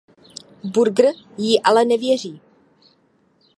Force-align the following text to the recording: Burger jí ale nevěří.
Burger 0.63 1.13
jí 1.37 1.59
ale 1.59 1.85
nevěří. 1.85 2.41